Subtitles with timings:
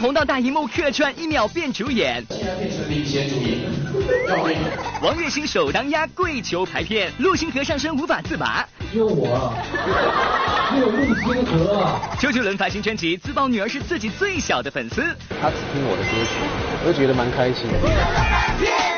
[0.00, 3.58] 红到大荧幕客串一秒变主演，现在变成领衔主演，
[4.28, 4.56] 要命！
[5.02, 9.54] 王栎鑫首当压跪求排片，陆星河上身无法自拔，只有我，
[10.70, 12.00] 只有陆星河。
[12.18, 15.02] 周杰伦发新专辑，自曝女儿是自己最小的粉丝。
[15.38, 16.32] 他只听我的歌曲，
[16.82, 18.89] 我就觉得蛮开心的。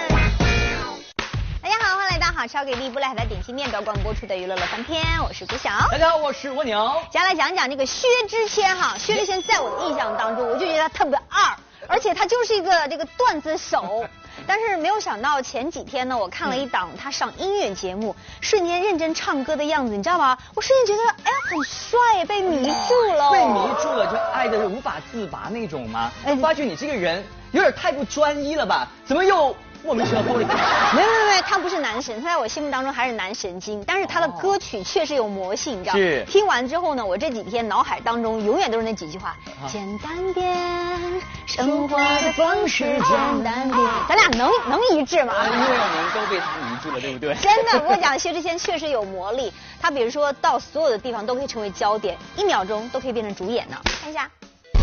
[2.52, 5.70] 好，烧给力不赖海的点心面表馆播出的娱乐乐翻天，我是朱晓。
[5.90, 6.92] 大家好，我是蜗牛。
[7.10, 11.56] 接下来讲讲这个薛之谦哈，薛之谦在我的印象当中，我就觉得他特别二，
[11.88, 14.04] 而且他就是一个这个段子手。
[14.46, 20.36] 但是没有想到前几天呢，我看了一档他上音乐节目，瞬间认真唱歌的样子，你知道吗？
[20.54, 23.30] 我瞬间觉得哎呀很帅，被迷住了。
[23.30, 26.12] 被迷住了就爱的无法自拔那种吗？
[26.24, 28.88] 哎，发觉你这个人有点太不专一了吧？
[29.06, 29.54] 怎么又？
[29.84, 30.54] 莫名其妙多了一个，
[30.94, 36.00] 没有没有没有，他不是男神，他在我心目当中还是男神经，但是他的歌曲确实有魔性，你知道吗？
[36.00, 36.24] 是。
[36.28, 39.36] 听完之后呢，我这几天脑海当中永远都是那几句话：
[39.70, 43.88] 简单点，生活的方式简单点。
[44.08, 45.34] 咱俩能能一致吗？
[45.44, 47.34] 因为我们都被他迷住了，对不对？
[47.42, 53.76] 真的，我讲薛之谦确实有魔力，他比如说到所有的地方都可以成为焦点，一秒钟都可以变成主演呢。
[54.00, 54.30] 看一下。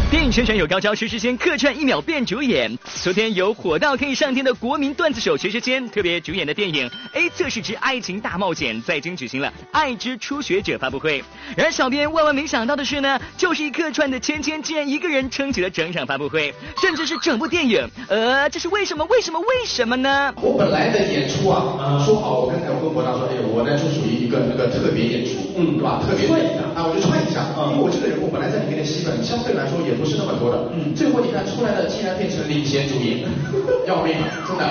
[0.09, 2.75] 电影宣传有高招，薛之谦客串一秒变主演。
[3.03, 11.23] 昨天由火到可以上天的国民段子手薛之谦特别主演的电影《A 测试之爱情大冒险》在京举行了《爱之初学者》发布会。
[11.55, 17.87] 然而，小编万万没想到的是呢，就是一客串的芊芊竟然一个人撑起了整场发布会，甚至是整部电影。
[18.07, 19.05] 呃，这是为什么？
[19.05, 19.39] 为什么？
[19.39, 20.33] 为什么呢？
[20.41, 26.01] 我本来的演出啊，说好，我刚才我跟博导说，哎呦，我呢就属于一个那个特别演出，嗯，对吧？
[26.01, 29.98] 特别串一下啊，我就串一下，因为我这个人我本来在里面的戏份相对来说也。
[29.99, 33.27] 不是那么多的，嗯，最后你看出来的竟然变成领衔主演，
[33.85, 34.15] 要命，
[34.47, 34.65] 真的，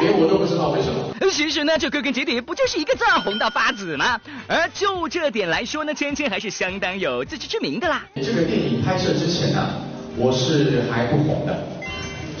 [0.00, 1.14] 连我都不知道为什么。
[1.30, 4.20] 其实呢，这归根结底不就是一个字红到发紫吗？
[4.46, 8.04] 而就这点来说呢，芊芊还是相当有自知之明的啦。
[8.16, 9.70] 这个电影拍摄之前呢，
[10.16, 11.56] 我是还不红的，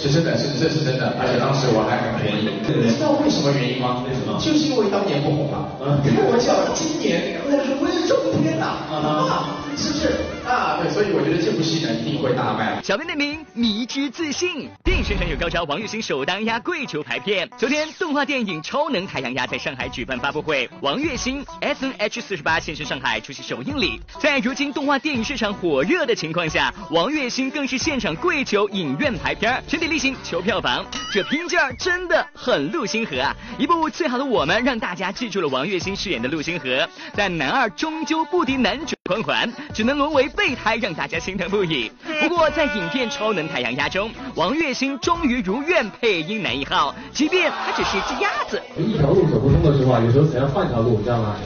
[0.08, 2.48] 是真的，是这是真的，而且当时我还很便宜。
[2.66, 4.04] 你知道为什么原因吗？
[4.06, 4.38] 为什么？
[4.38, 5.68] 就是因为当年不红嘛。
[6.04, 10.08] 开玩笑，今年我是威中天呐，啊，是不是？
[10.44, 12.80] 啊，对，所以我觉得这部戏呢一定会大卖。
[12.82, 17.48] 小编点名迷之自信，电影宣传有高招，王栎鑫首当压跪求排片。
[17.56, 23.98] 昨天动画电影《超能太阳鸭》在上海举办发布会，王栎鑫 S N H 四十八现身上海出席首映礼。
[24.20, 30.84] 在如今动画电影市场火热的情况下，王栎鑫更是现场跪求影院排片，全体力行求票房。
[31.12, 33.32] 这拼劲儿真的很陆星河啊！
[33.56, 40.28] 一部最好的我们让大家记住了王栎鑫饰演的陆星河，但男二终究不敌男主光环，只能沦为。
[40.30, 41.88] 备胎让大家心疼不已。
[42.20, 48.60] 不过在影片《超能太阳鸭》中，王栎鑫终于如愿配音男一号，即便他只是一只鸭子。
[48.76, 51.36] 一条路走不通的时候啊，有时候想要换条路，你知道吗？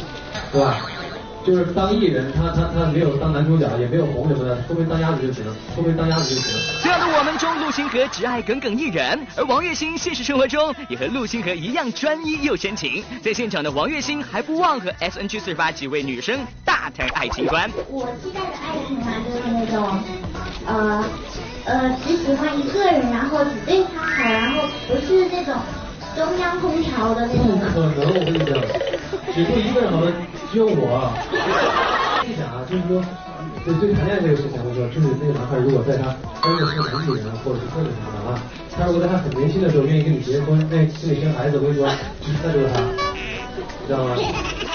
[0.51, 0.81] 对吧？
[1.45, 6.61] 就是当艺人，他他他没有当男主角，也没有红什么的，后面当鸭子就行了，说明当鸭子就行了。
[6.83, 13.03] 这样的我们中，陆星河只爱耿耿一人，而王栎鑫现实生活中也和陆星河一样专一又深情。
[13.23, 17.71] 在现场的王栎鑫还不忘和 S N G 四十八几位女生大谈爱情观。
[17.89, 19.99] 我期待的爱情啊，就是那种，
[20.67, 21.05] 呃
[21.65, 25.55] 呃，只喜欢一个人，然后只对他好，然后不是那种。
[26.19, 27.47] 中央空调的那种。
[27.47, 28.59] 不可能，我跟你讲，
[29.33, 30.11] 只对一个人好的
[30.51, 31.15] 只有我。
[32.27, 33.01] 你想啊，就是说，
[33.65, 36.11] 对对谈恋爱这个事情，我说，就是那个男孩如果在他
[36.43, 38.43] 三十岁男女人或者是特别什么啊，
[38.77, 41.87] 他如果在他很年轻的时候愿意跟你结婚，愿意跟你生孩子，我跟你说，
[42.43, 42.83] 那就是他，
[43.87, 44.19] 知道吗？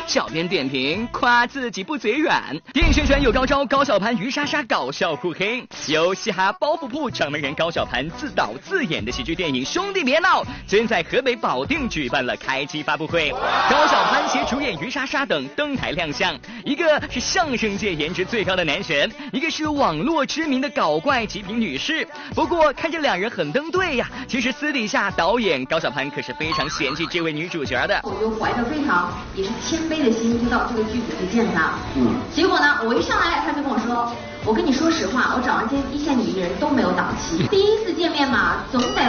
[0.06, 22.08] 小编点评夸自己不嘴软，电影宣传有高招，高小攀、于莎莎搞笑互黑，由嘻哈包袱铺掌门人高小攀自导自演的喜剧电影《兄弟别闹》昨天在河北保定举办了开机发布会，高小攀携主演于莎莎等登台亮相，一个是相声界颜值最高的男神，一个是网络知名的搞怪极品女士。
[22.36, 28.00] 不过看这两人很登对呀，其实私底下导演高小攀可是非常嫌弃这位女主角的。
[28.04, 30.04] 我就怀着非常也是谦卑。
[30.04, 34.12] 的心就到这个剧组去见他，嗯，结果呢，我一上来他就跟我说，
[34.44, 37.46] 我跟你说实话，我找那些一线女艺人都没有档期。
[37.48, 39.00] 第一次见面嘛，总得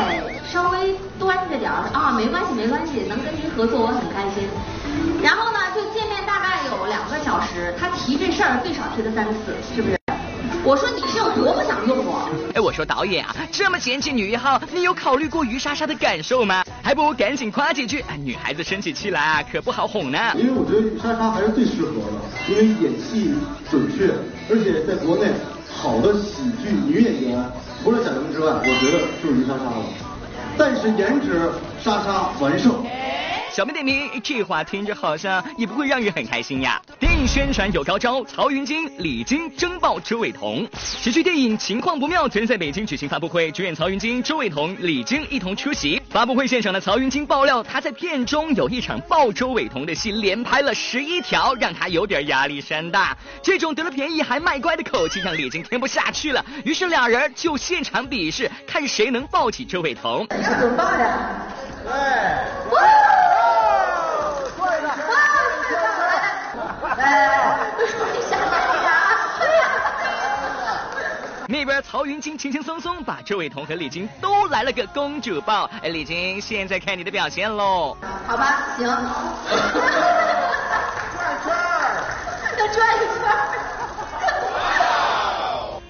[0.47, 4.47] 稍微端着点儿啊，没关系没关系，能跟您合作我很开心。
[5.21, 9.99] 然后呢，就见面大概有两个小时，他提这事儿最少提了三次，是不是？
[10.63, 12.14] 我说你是有多不想用我？
[12.55, 16.65] 哎，我说导演啊，这么嫌弃女一号，你有考虑过于莎莎的感受吗？
[16.85, 20.19] 还不如赶紧夸几句，哎女孩子生起气来啊，可不好哄呢。
[20.37, 23.35] 因为我觉得于莎莎还是最适合的，因为演戏
[23.69, 24.15] 准确，
[24.49, 25.33] 而且在国内
[25.69, 27.45] 好的喜剧女演员，
[27.83, 29.85] 除了贾玲之外，我觉得就是于莎莎了。
[30.57, 31.51] 但是颜值，
[31.83, 32.73] 莎莎完胜。
[33.51, 36.81] 小妹点名，这话听着好像也不会让人很开心呀。
[36.99, 40.67] 电宣传有高招，曹云金、李菁争爆周伟彤。
[40.75, 46.01] 喜剧电影情况不妙，昨天在北京举行发布会，主演曹云金、周伟彤、李菁一同出席。
[46.11, 53.17] 发布会现场的曹云金爆料，他在片中有一场抱周伟彤的戏，连拍了十一条，让他有点压力山大。
[53.43, 60.27] 这种得了便宜还卖乖的口气，让李菁听不下去了，于是俩人就现场比试，看谁能抱起周伟彤。
[60.29, 61.19] 怎么办呀？
[61.85, 63.04] 对。
[71.65, 75.65] 那边曹云金轻轻松松把周伟彤和李菁都来了个公主抱。
[75.83, 77.97] 哎，李菁，现在看你的表现喽。
[78.29, 78.87] 好吧，行。
[81.17, 82.05] 转圈儿，
[82.59, 83.41] 再转一圈儿。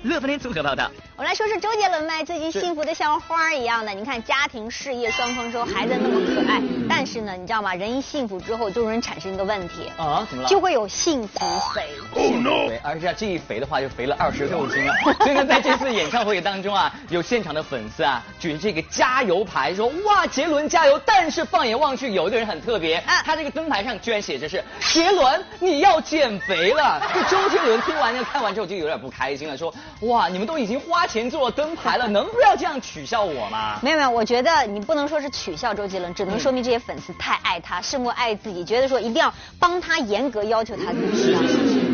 [0.05, 0.89] 乐福联综合报道。
[1.35, 6.63] 说说周杰伦呗，最近幸福的像花一样的，你看家庭事业双丰收，孩子那么可爱。
[6.89, 7.75] 但是呢，你知道吗？
[7.75, 10.49] 人一幸福之后，就容易产生一个问题啊，怎么了？
[10.49, 11.41] 就会有幸福
[11.75, 11.89] 肥。
[12.15, 14.95] 幸福肥，而且这一肥的话，就肥了二十六斤了。
[15.19, 27.03] 所以呢，在这次演唱会当中啊，有现场的粉丝啊，举着这个加油牌说：“哇，杰伦加油！”但是放眼望去，有一个人很特别，他这个灯牌上居然写着是“杰伦，你要减肥了。
[27.13, 29.75] ”这周杰伦听完呢，看完之后就有点不开心了，说
[30.07, 33.79] ：“哇，你们都已经花钱做了灯牌。”了，能不要这样取笑我吗？
[33.81, 41.37] 没有没有，我觉得你不能说是取笑周杰伦，只能说明这些粉丝太爱他，胜过爱自己，觉得说一定要帮他严格要求他自己。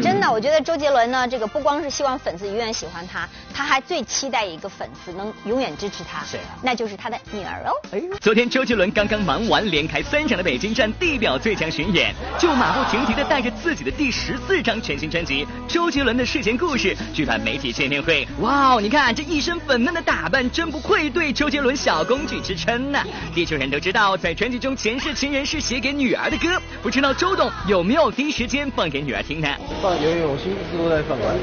[0.03, 6.25] 真的，我觉得周杰伦呢，这个不光是希望粉丝永远喜欢他，他还最期待一个粉丝能永远支持他。
[6.25, 6.57] 谁啊？
[6.63, 7.73] 那就是他的女儿哦。
[7.93, 18.27] 哎，昨天周杰伦刚刚忙完连开三场的北京站地表最强巡演，就马不停蹄的带着自己的第十四张全新专辑《周杰伦的睡前故事》举办媒体见面会。
[18.41, 19.81] 哇哦，你看这一身粉。
[19.81, 23.03] 嫩的打扮真不愧对周杰伦小公举之称呢。
[23.35, 29.49] 地球人都知道，在专辑中前世情人是写给女儿的歌，不知道周董有没有第一时间放给女儿听呢？
[29.81, 31.35] 放，有有，我心思都在放完。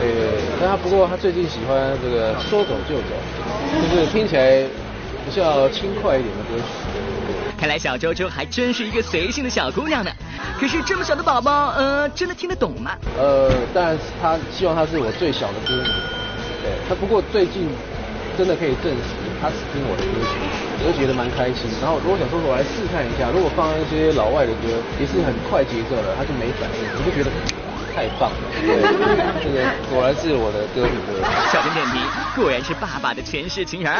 [0.00, 3.14] 对，但他不过他最近喜欢这个说走就走，
[3.72, 4.64] 就是听起来
[5.24, 6.64] 比较轻快一点的歌曲。
[7.56, 10.10] 看来小周周还真是一个随性的小姑娘呢。
[10.58, 12.96] 可是这么小的宝宝，呃，真的听得懂吗？
[13.16, 15.88] 呃，当然他希望他是我最小的歌迷。
[16.64, 17.68] 对他不过最近
[18.36, 20.34] 真的可以证实，他只听我的歌曲，
[20.80, 21.70] 我就觉得蛮开心。
[21.80, 27.30] 然后如果想说，我来试探一下，如果放一些老外的歌，也是很快节奏的，他就没反应，我就觉得
[27.94, 28.50] 太棒了。
[28.58, 28.82] 对，
[29.44, 29.62] 这个
[29.92, 30.98] 果然是我的歌迷。
[31.52, 32.02] 小编点评：
[32.34, 33.92] 果然是爸爸的前世情人。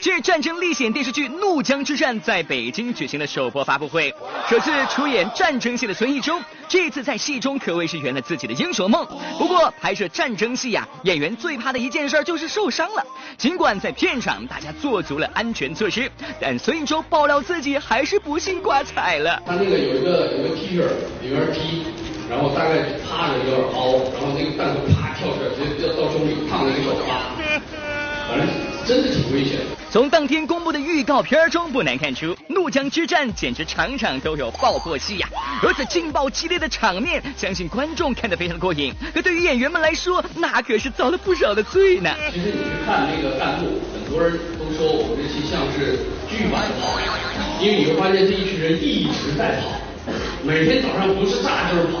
[0.00, 4.14] 近日，战争历险电视剧《怒江之战》在北京举行了首播发布会。
[4.48, 9.04] 首次出演战争戏的孙艺洲，这次在戏中可谓是圆了自己的英雄梦。
[9.38, 13.04] 不过，拍摄战争戏呀，演员最怕的一件事就是受伤了。
[13.36, 16.08] 尽管在片场大家做足了安全措施，
[16.40, 19.42] 但孙艺洲爆料自己还是不幸挂彩了。
[19.44, 20.84] 他那个有一个有个 T 恤
[21.22, 21.86] 里面踢，
[22.30, 27.34] 然后大概趴着有点凹，然后那个弹头啪跳出来，直接掉到胸里，烫了一手疤。
[28.28, 28.46] 反正
[28.88, 29.58] 真的挺危险。
[29.90, 35.28] 从当天公布的预告片中不难看出，怒江之战简直场场都有爆破戏呀！
[35.62, 38.94] 如此劲爆激烈的场面，相信观众看得非常过瘾。
[39.12, 42.10] 可对于演员们来说，那可是遭了不少的罪呢。
[42.32, 46.98] 其实你去看那个弹幕，很多人都说我们这期像是剧版跑，
[47.60, 49.68] 因为你会发现这一群人一直在跑，
[50.42, 52.00] 每天早上不是炸就是跑，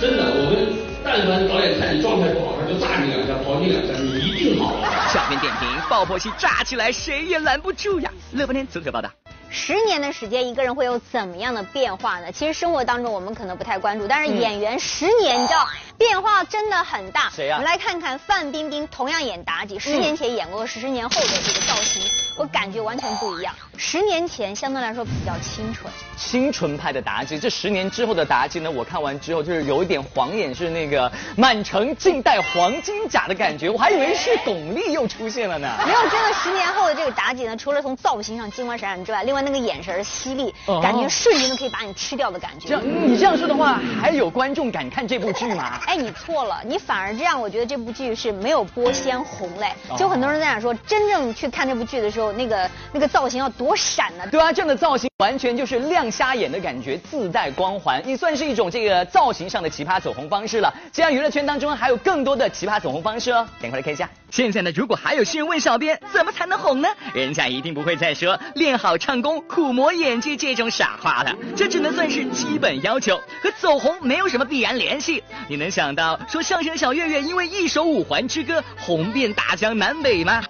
[0.00, 0.91] 真的我们。
[1.04, 4.76] 但凡导演看你状态不好，他就炸你两下，跑你两下，你一定好。
[5.12, 8.10] 小编点评：爆破戏炸起来，谁也拦不住呀！
[8.32, 9.10] 乐半天综合报道。
[9.54, 12.32] 十年的时间，一个人会有怎么样的变化呢？
[12.32, 15.68] 其实生活当中我们可能不太关注，但是演员十年，你知道
[15.98, 17.28] 变化真的很大。
[17.28, 17.56] 谁呀？
[17.56, 22.02] 我们来看看范冰冰，同样演妲己，十年前演过，十年后的这个造型，
[22.38, 23.54] 我感觉完全不一样。
[23.76, 27.38] 十年前相对来说比较清纯，清纯派的妲己。
[27.38, 28.70] 这十年之后的妲己呢？
[28.70, 35.68] 我看完之后就是有一点晃眼，是那个满城尽带黄金甲的感觉，我还以为是巩俐又出现了呢。
[35.84, 39.41] 没有，真的十年后的这个妲己呢，除了从造型上金光闪闪之外，另外。
[39.42, 42.68] 那个眼神犀利，感觉瞬间就可以把你吃掉的感觉。
[42.68, 45.80] 这样，你这样说的话，还有观众敢看这部剧吗？
[45.86, 49.72] 哎，你错了，你反而这样，我觉得这部剧是没有播先红嘞。
[49.96, 54.24] 就很多人在讲说，真正去看这部剧的时候，那个那个造型要多闪呢？
[54.30, 60.74] 对啊，这样的造型完全就是亮瞎眼的感觉，自带光环，也算是一种这个造型上的奇葩走红方式了。
[60.92, 64.10] 这样娱乐圈当中还有更多的奇葩走红方式哦，赶快来看一下。
[64.32, 66.88] 现在呢，如果还有新人问小编怎么才能红呢？
[67.14, 69.40] 人家一定不会再说练好唱功。
[69.42, 75.22] 苦磨演技这种傻话了，这只能算是基本要求，和走红没有什么必然联系。
[75.46, 80.42] 你能想到说相声小岳岳因为一首五环之歌红遍大江南北吗？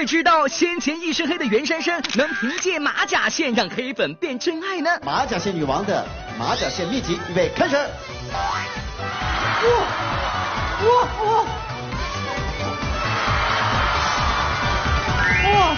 [0.00, 4.88] 会知道先前一身黑的袁姗姗能凭借马甲线让黑粉变真爱呢？
[5.04, 6.06] 马甲线女王的
[6.38, 7.76] 马甲线秘籍，预备开始。
[7.76, 8.40] 哇
[10.80, 10.88] 哇
[11.26, 11.44] 哇！
[15.52, 15.76] 哇！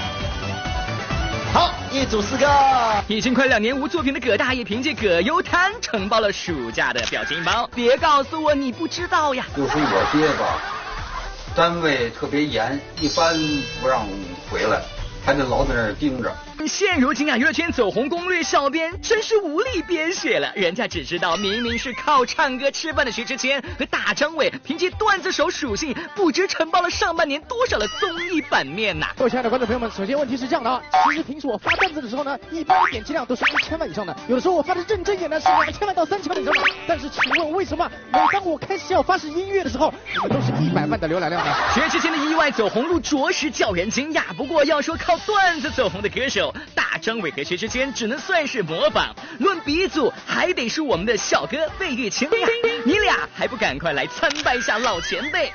[1.52, 2.49] 好，一组四个。
[3.09, 7.69] 已经快两年无作品的葛大爷凭借葛优瘫承包了暑假的表情包。
[7.75, 9.45] 别告诉我你不知道呀！
[9.57, 10.61] 就是我爹吧，
[11.54, 13.35] 单位特别严，一般
[13.80, 14.06] 不让
[14.50, 14.82] 回来，
[15.25, 16.33] 还得老在那儿盯着。
[16.67, 20.52] 现如今啊，娱乐圈走红攻略小编真是无力编写了。
[20.55, 29.07] 人家只知道明明是靠唱歌吃饭的薛之谦和大张伟，凭借段子手属性，不知承包了上半年多少的综艺版面呐！
[29.17, 36.61] 各位亲爱的观众朋友们，首先问题是这样的啊，其实平时我发段子的时候呢，一般点击量都是一千万以上的，有的时候我发的认真一点呢是两千万到三千万以上的。
[36.87, 41.52] 但是请问为什么每当我开始要发誓音乐的时候，你们都是一百万的浏览量呢？
[41.75, 44.33] 薛之谦的意外走红路着实叫人惊讶。
[44.37, 47.33] 不过要说靠段子走红的歌手，大张伟。
[47.33, 52.49] 和薛之谦只能算是模仿，论鼻祖还得是我们的小哥费玉清呀！
[52.85, 55.50] 你俩还不赶快来参拜一下老前辈？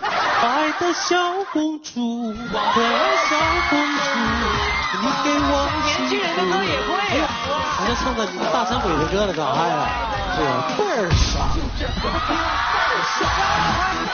[0.00, 1.16] 爱的小
[1.52, 2.34] 公主，我
[2.76, 2.80] 的
[3.28, 3.36] 小
[3.68, 4.04] 公主，
[5.02, 6.92] 你给我年轻人的歌也会，
[7.66, 9.76] 好像唱的大张伟的歌了，咋嗨了？
[10.36, 11.50] 对啊，倍儿爽！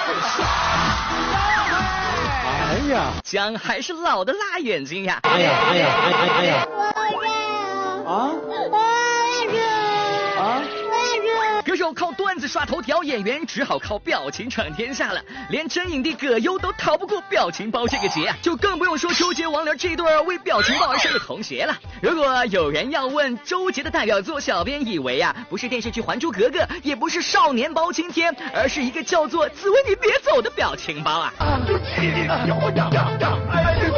[0.08, 0.77] 哎
[2.98, 5.20] 呀，姜还是老的辣眼睛呀！
[5.22, 6.66] 哎呀哎呀哎哎哎呀！
[8.04, 8.12] 啊？
[8.12, 8.30] 啊？
[11.98, 15.20] 靠段子刷头条，演员只好靠表情闯天下了。
[15.50, 21.76] 连真影帝葛优都逃不过表情包这个劫啊，就更不用说周杰、王琳这对为表情包而生的同学了。
[22.00, 31.34] 如果有人要问周杰的代表作，小编以为啊，不是电视剧《还珠格格》，也不是《少年包青天》，而是一个叫做“紫薇你别走”的表情包啊。
[31.66, 31.72] 不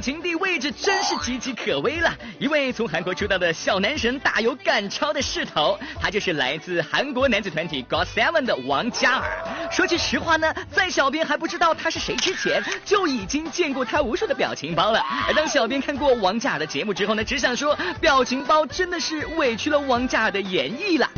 [0.00, 2.12] 情帝位置真是岌岌可危了。
[2.38, 5.78] 一位从韩国出道的小男神，大有赶超的势头。
[6.00, 9.68] 他就是来自韩国男子团体 GOT7 的王嘉尔。
[9.70, 15.04] 说句实话呢，在小编还不知道他是谁之前，就已经见过他无数的表情包了。
[15.28, 21.08] 而当小编看过王嘉尔的节目之后呢，只想说，表情包真的是委屈了王嘉尔的演绎了。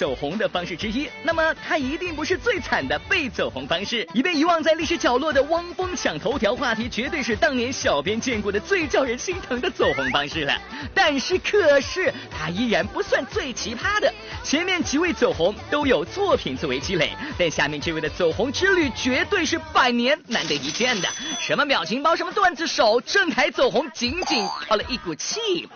[0.00, 4.08] 走红的方式之一，那么它一定不是最惨的被走红方式。
[4.14, 10.58] 已被遗忘在历史角落的汪峰抢头条话题，绝对是当年小编见过的最叫人心疼的走红方式了。
[10.94, 14.10] 但是，可是它依然不算最奇葩的。
[14.42, 21.08] 前面几位走红都有作品作为积累，但下面这位的走红之旅绝对是百年难得一见的。
[21.38, 25.68] 什么表情包，什么段子手，郑恺走红仅仅靠了一股气。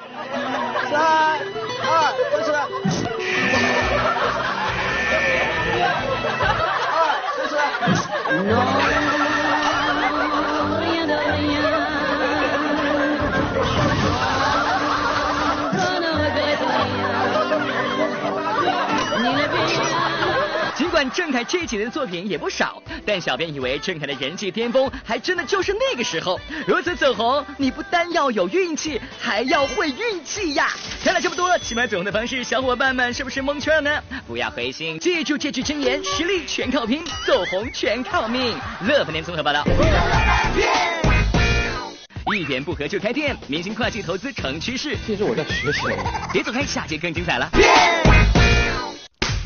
[0.91, 0.99] 三
[1.83, 2.94] 二，开始。
[8.27, 9.19] 尽
[21.05, 26.41] 管郑恺这几年的作品也不少，但小编以为郑恺的人气巅峰还真的就是那个时候。
[26.67, 30.69] 如此走红，你不单要有运气，还要会运气呀！
[31.05, 34.03] 看了这么多起码走红的方式，小伙伴们是不是蒙圈了呢？
[34.27, 38.57] 不要灰心，记住这句真言：实力全靠拼，走红全靠命。
[38.87, 39.63] 乐福联综合报道。
[42.35, 44.97] 一言不合就开店，明星跨界投资成趋势。
[45.07, 45.81] 其实我在学习。
[46.33, 47.49] 别走开，下节更精彩了。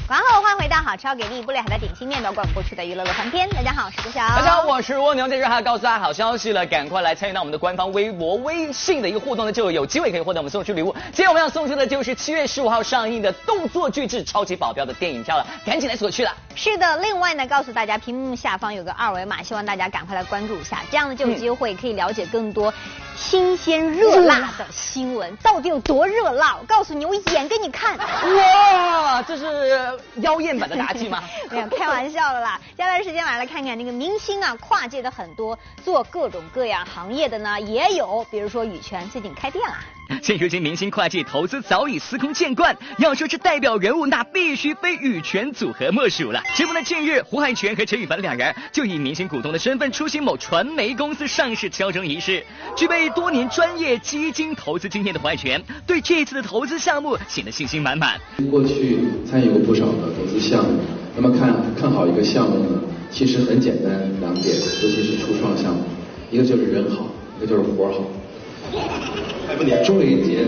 [0.08, 3.46] 然后欢迎回到好超给力不厉海的点心面包馆播出的娱乐乐翻天。
[3.50, 4.20] 大家好，我是郭晓。
[4.20, 5.28] 大家好，我是蜗牛。
[5.28, 10.94] 在这还要告诉大家好消息了，赶快来参与到我们的官方微博、微信的一个互动呢，就有机会可以获得我们送出礼物。
[11.12, 16.34] 今天我们要送出的就是七月十五号上映的动作巨制超级保镖的电影票了，赶紧来索取了。
[16.54, 22.72] 是的，另外呢，告诉大家屏幕下方有个二维码，希望大家赶快来关注一下，这样呢就有机会可以了解更多
[23.14, 26.56] 新鲜热辣的新闻，到底有多热辣？
[26.58, 27.98] 我告诉你，我演给你看。
[27.98, 29.97] 哇，这是。
[30.16, 31.22] 妖艳版的妲己吗？
[31.50, 32.60] 没有，开玩笑的啦。
[32.76, 39.78] 接下来时间来来看看那个明星啊，跨界的很多，做各种各样行业的呢也有，比如说羽泉最近开店啦。
[40.22, 46.42] 现如今明星跨界投资早已司空见惯，要说这代表人物，那必须非羽泉组合莫属了。
[46.54, 52.42] 只不过近日，胡海泉和陈羽凡两人就以明星股东的身份出席某传媒公司上市敲钟仪式。
[52.74, 58.18] 具备多年专业基金投资经验的胡海泉，对这次的投资项目显得信心满满。
[58.50, 60.80] 过去参与过不少的投资项目，
[61.16, 65.82] 那么看看好一个项目呢，其实很简单两点，尤其是初创项目，
[66.30, 67.06] 一个就是人好，
[67.38, 68.04] 一个就是活好。
[69.46, 70.44] 还不粘，周伟杰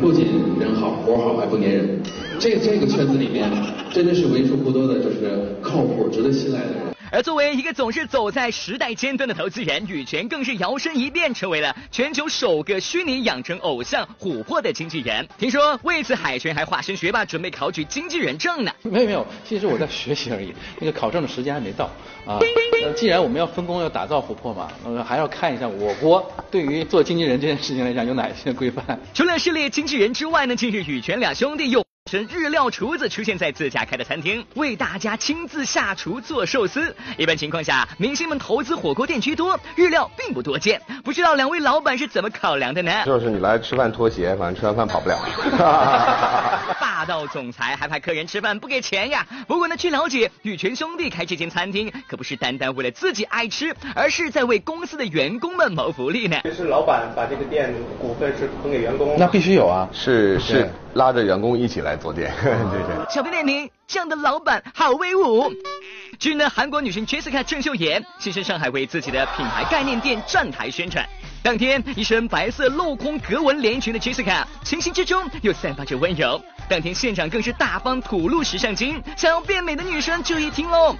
[0.00, 0.26] 不仅
[0.58, 2.00] 人好活好还不粘人，
[2.38, 3.50] 这这个圈子里面
[3.92, 6.94] 真的是为数不多的就是靠谱、值得信赖的人。
[7.12, 15.26] 而作为一个总是走在时代尖端的投资人，羽泉更是摇身一变成为了全球首个虚拟养成偶像琥珀的经纪人。
[15.36, 18.72] 听说为此海泉还化身学霸，准备考取经纪人证呢。
[18.82, 21.90] 没 有没有，其实我在学习而已，那个考证的时间还没到
[22.26, 22.38] 啊。
[22.96, 28.98] 既然我们要分工要打造琥珀嘛，那还要看一下我国对于做经纪人这件事情来讲有哪些规范。
[29.12, 31.89] 除了涉猎经纪人之外呢，近日羽泉两兄弟又。
[32.10, 36.92] 成日料厨子出现在自家开的餐厅，为大家亲自下厨做寿司。
[37.16, 40.82] 一般情况下，明星们投资火锅店居多，日料并不多见。
[41.04, 42.90] 不知道两位老板是怎么考量的呢？
[43.06, 45.16] 就是你来吃饭脱鞋，反正吃完饭跑不了。
[46.80, 49.24] 霸道总裁还怕客人吃饭不给钱呀？
[49.46, 56.38] 不过呢，据了解，羽泉兄弟开这间餐厅可不是单单为了自己爱吃，而是在为公司的员工们谋福利呢。
[56.52, 63.12] 是老板把这个店股份是分给员工，那必须有啊，是是拉着员工一起来做店， 对对。
[63.12, 65.52] 小编点评：这样的老板好威武。
[66.18, 71.06] 据呢，韩国女星 Jessica 郑秀妍现身上海为自己的品牌概念店站台宣传。
[71.42, 76.38] 当天，一身白色镂空格纹连衣裙的 Jessica，清新之中又散发着温柔。
[76.68, 80.94] 当天现场更是大方吐露时尚精，想要变美的女生注意听喽。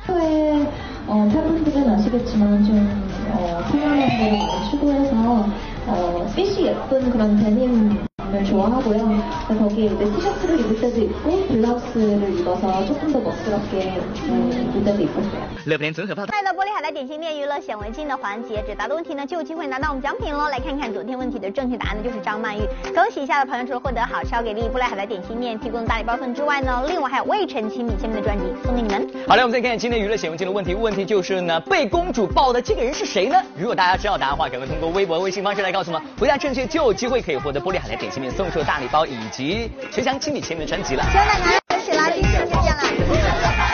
[8.30, 9.00] 对，呃，팬분들은아시겠지만좀어투명한거를추구해서어핏이예쁜그런데님 을 좋아하고요.
[9.48, 13.96] 거기에 이제 티셔츠를 입을 때도 있고 블라우스를 입어서 조금 더 멋스럽게
[14.28, 15.46] 입을 때도 있었어요.
[15.66, 16.32] 乐联综合报道。
[16.32, 20.50] 快到玻璃海苔点心店娱乐显微镜的环节，只答对问题呢就有机会拿到我们奖品喽。
[20.50, 22.62] 来看看昨天问题的正确答案呢就是张曼玉。
[22.94, 29.08] 恭喜一下的朋友除了获得好超给力玻璃海苔点心店提供的大礼包份之外呢，另外还有魏晨亲笔签名的专辑送给你们。
[29.28, 33.42] 好了，我们再看今天娱乐显微镜的问题，问题就是呢被公主抱的这个人是谁呢？
[33.58, 41.03] 如果大家知道答案的话，赶快通过微博、微信方式来告诉我们，回答正确就有机会可以获得玻璃海苔点心 面送出大礼包以及陈翔亲笔签名专辑了。
[41.11, 43.71] 希望大家一起来，继续见了。